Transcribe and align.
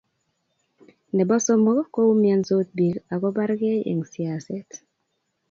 nebo 1.17 1.35
somok, 1.45 1.79
ko 1.93 1.99
umiansot 2.13 2.67
biik 2.77 2.95
ago 3.13 3.27
bargei 3.35 3.79
eng 3.89 4.01
siaset 4.11 4.69